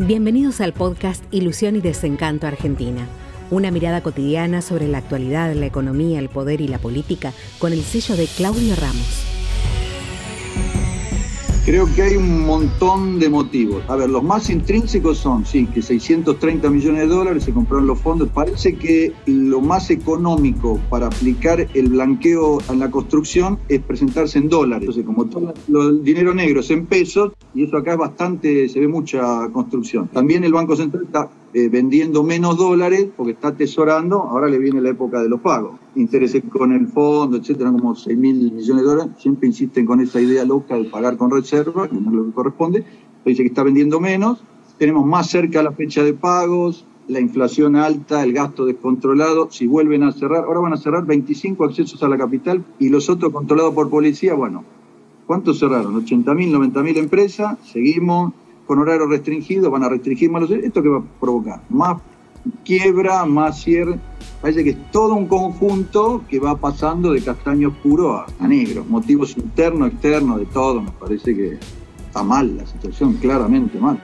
Bienvenidos 0.00 0.60
al 0.60 0.72
podcast 0.72 1.22
Ilusión 1.30 1.76
y 1.76 1.80
Desencanto 1.80 2.48
Argentina. 2.48 3.06
Una 3.52 3.70
mirada 3.70 4.02
cotidiana 4.02 4.60
sobre 4.60 4.88
la 4.88 4.98
actualidad, 4.98 5.54
la 5.54 5.66
economía, 5.66 6.18
el 6.18 6.28
poder 6.28 6.60
y 6.60 6.66
la 6.66 6.78
política 6.78 7.32
con 7.60 7.72
el 7.72 7.84
sello 7.84 8.16
de 8.16 8.26
Claudio 8.26 8.74
Ramos. 8.74 9.33
Creo 11.64 11.86
que 11.94 12.02
hay 12.02 12.16
un 12.16 12.44
montón 12.44 13.18
de 13.18 13.30
motivos. 13.30 13.82
A 13.88 13.96
ver, 13.96 14.10
los 14.10 14.22
más 14.22 14.50
intrínsecos 14.50 15.16
son, 15.16 15.46
sí, 15.46 15.66
que 15.66 15.80
630 15.80 16.68
millones 16.68 17.00
de 17.00 17.06
dólares 17.06 17.44
se 17.44 17.54
compraron 17.54 17.86
los 17.86 17.98
fondos. 17.98 18.28
Parece 18.28 18.76
que 18.76 19.14
lo 19.24 19.62
más 19.62 19.88
económico 19.90 20.78
para 20.90 21.06
aplicar 21.06 21.66
el 21.72 21.88
blanqueo 21.88 22.58
en 22.68 22.80
la 22.80 22.90
construcción 22.90 23.58
es 23.70 23.80
presentarse 23.80 24.38
en 24.40 24.50
dólares. 24.50 24.82
Entonces, 24.82 25.06
como 25.06 25.24
todo 25.24 25.54
el 25.88 26.04
dinero 26.04 26.34
negro 26.34 26.60
es 26.60 26.70
en 26.70 26.84
pesos, 26.84 27.32
y 27.54 27.64
eso 27.64 27.78
acá 27.78 27.92
es 27.92 27.98
bastante, 27.98 28.68
se 28.68 28.80
ve 28.80 28.86
mucha 28.86 29.48
construcción. 29.50 30.08
También 30.08 30.44
el 30.44 30.52
Banco 30.52 30.76
Central 30.76 31.04
está 31.04 31.30
eh, 31.56 31.68
vendiendo 31.68 32.24
menos 32.24 32.56
dólares 32.56 33.06
porque 33.16 33.30
está 33.30 33.48
atesorando, 33.48 34.22
ahora 34.22 34.48
le 34.48 34.58
viene 34.58 34.80
la 34.80 34.90
época 34.90 35.22
de 35.22 35.28
los 35.28 35.40
pagos. 35.40 35.78
Intereses 35.94 36.42
con 36.50 36.72
el 36.72 36.88
fondo, 36.88 37.36
etcétera, 37.36 37.70
como 37.70 37.94
6 37.94 38.18
mil 38.18 38.50
millones 38.50 38.82
de 38.82 38.88
dólares. 38.88 39.12
Siempre 39.18 39.46
insisten 39.46 39.86
con 39.86 40.00
esa 40.00 40.20
idea 40.20 40.44
loca 40.44 40.74
de 40.74 40.86
pagar 40.86 41.16
con 41.16 41.30
reserva, 41.30 41.86
que 41.86 41.94
no 41.94 42.10
es 42.10 42.16
lo 42.16 42.24
que 42.24 42.32
corresponde. 42.32 42.84
dice 43.24 43.42
que 43.44 43.48
está 43.48 43.62
vendiendo 43.62 44.00
menos. 44.00 44.42
Tenemos 44.78 45.06
más 45.06 45.30
cerca 45.30 45.62
la 45.62 45.70
fecha 45.70 46.02
de 46.02 46.12
pagos, 46.14 46.84
la 47.06 47.20
inflación 47.20 47.76
alta, 47.76 48.24
el 48.24 48.32
gasto 48.32 48.66
descontrolado. 48.66 49.48
Si 49.52 49.68
vuelven 49.68 50.02
a 50.02 50.10
cerrar, 50.10 50.46
ahora 50.46 50.58
van 50.58 50.72
a 50.72 50.76
cerrar 50.76 51.06
25 51.06 51.64
accesos 51.66 52.02
a 52.02 52.08
la 52.08 52.18
capital 52.18 52.64
y 52.80 52.88
los 52.88 53.08
otros 53.08 53.32
controlados 53.32 53.74
por 53.74 53.88
policía, 53.90 54.34
bueno, 54.34 54.64
¿cuántos 55.28 55.60
cerraron? 55.60 55.94
80 55.94 56.34
mil, 56.34 56.50
90 56.50 56.82
mil 56.82 56.96
empresas, 56.96 57.56
seguimos 57.62 58.32
con 58.66 58.78
horario 58.78 59.06
restringido, 59.06 59.70
van 59.70 59.84
a 59.84 59.88
restringir 59.88 60.30
más 60.30 60.42
los... 60.42 60.50
¿Esto 60.50 60.82
qué 60.82 60.88
va 60.88 60.98
a 60.98 61.20
provocar? 61.20 61.62
Más 61.68 62.00
quiebra, 62.64 63.24
más 63.24 63.62
cierre. 63.62 63.98
Parece 64.40 64.64
que 64.64 64.70
es 64.70 64.90
todo 64.90 65.14
un 65.14 65.26
conjunto 65.26 66.22
que 66.28 66.38
va 66.38 66.56
pasando 66.56 67.12
de 67.12 67.22
castaño 67.22 67.68
oscuro 67.68 68.12
a, 68.12 68.26
a 68.38 68.48
negro. 68.48 68.84
Motivos 68.88 69.36
internos, 69.36 69.92
externos, 69.92 70.38
de 70.38 70.46
todo. 70.46 70.82
Me 70.82 70.90
parece 70.90 71.34
que 71.34 71.58
está 72.06 72.22
mal 72.22 72.56
la 72.56 72.66
situación, 72.66 73.14
claramente 73.14 73.78
mal. 73.78 73.98